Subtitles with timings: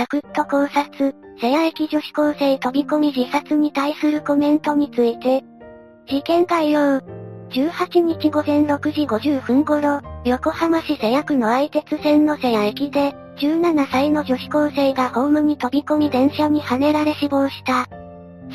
[0.00, 5.44] サクッと考察、瀬谷駅女子高生飛び込み自殺に対するコメントについて。
[6.06, 7.02] 事件概要。
[7.50, 17.86] 18日午前6時50分頃、横浜市瀬谷区の相鉄線の瀬谷駅で、17歳の女子高生がホームに飛び込み電車にはねられ死亡した。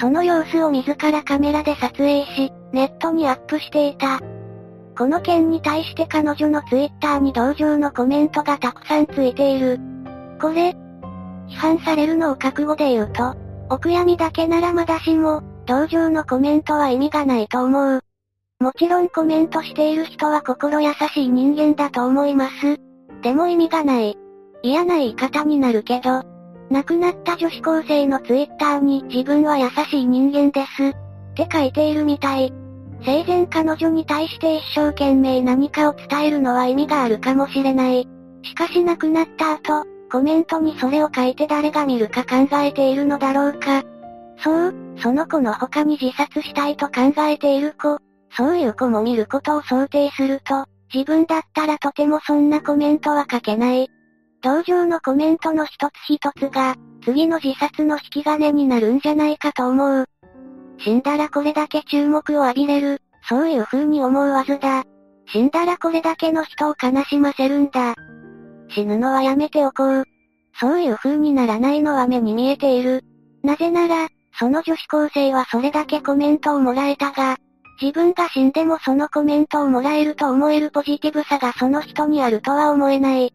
[0.00, 4.18] その様子を自らカメラで撮影し、ネットにアップしていた。
[4.96, 9.78] この件に対して彼女のツイッターに同情のコメントがたくさんついている。
[10.40, 10.74] これ、
[11.48, 13.34] 批判されるのを覚悟で言うと、
[13.70, 18.00] お悔やみだけならまだしも、同情のコメントは意味がないと思う。
[18.60, 22.78] もちろんコメントしている人は心優しい人間だと思います。
[23.22, 24.16] でも意味がない。
[24.62, 26.22] 嫌な言い方になるけど、
[26.70, 30.88] 亡くなった女子高生のツイッターに自分は優しい人間です。
[30.88, 30.94] っ
[31.34, 32.52] て書いているみたい。
[33.04, 38.08] 生前彼女に対して一生懸命何かを伝えるのは意味があるかもしれない。
[38.42, 43.82] しかし亡くなった後、コメントにそれを書いて誰が見るか考えているのだろうか。
[44.38, 47.98] そう、その子の他に自殺したいと考えている子。
[48.30, 53.88] そういう子も見ることを想定すると、自分だったらとてもそんなコメントは書けない。
[54.40, 60.04] 同情のコメントの一つ一つが、次の自殺の引き金になるんじゃないかと思う。
[60.78, 64.84] 死んだらこれだけ注目を浴びれる、そういう風に思うはずだ。
[65.26, 67.96] 死んだらこれだけの人を悲しませるんだ。
[68.70, 70.04] 死ぬのはやめておこう。
[70.60, 73.02] そういう風にならないのは目に見えている。
[73.42, 77.36] なぜなら、その女子高生はそれだけコメントをもらえたが、
[77.80, 83.32] 自分が死んでもそのコメントをもらえると思えるポジティブさがその人にあるとは思えない。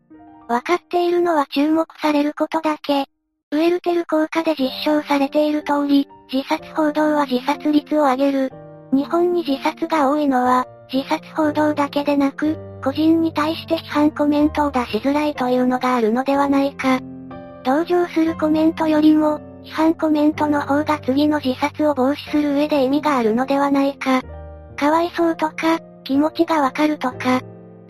[0.47, 3.05] わかっているのは注目されることだけ。
[3.51, 8.51] ウェルテル効果で実証されている通り、自殺報道は自殺率を上げる。
[8.91, 16.99] 日本に自殺が多いのは、自殺報道だけでなく、個人に対して批判コメントを出しづらいというのがあるのではないか。
[17.63, 24.21] 同情するコメントよりも、批判コメントの方が次の自殺を防止する上で意味があるのではないか。
[24.75, 27.41] かわいそうとか、気持ちがわかるとか。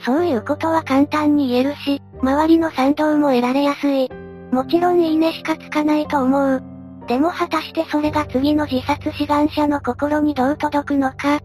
[0.04, 4.10] そういうことは簡単に言えるし、周りの賛同も得られやすい。
[4.52, 6.64] もちろんいいねしかつかないと思う。
[7.08, 11.40] でも果たしてそれが次の自殺志願者の心にどう届くのか。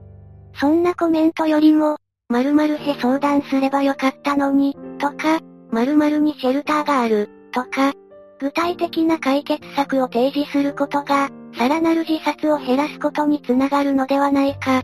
[0.54, 1.96] そんなコメントよりも、
[2.30, 5.40] 〇〇へ相談すればよかったのに、とか、
[5.70, 7.92] 〇〇にシェルターがある、とか、
[8.40, 14.82] 具体的な解決策を提示することが、さらなる自殺を減らすことにつながるのではないか。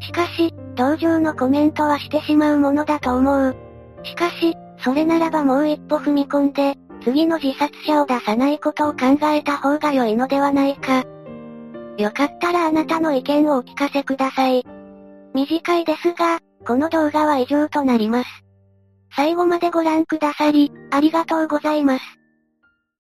[0.00, 3.56] しかし、同情のコメントはしてしまうものだと思う。
[4.02, 11.04] しかし、それならばもう一歩踏み込んで、次の自殺者を出さないことを考えた方が良いのではないか。
[11.98, 14.64] よかったらあなたの意見をお聞かせください。
[15.34, 18.28] 短いですが、この動画は以上となります。
[19.14, 22.17] 最後までご覧くださり、ありがとうございます。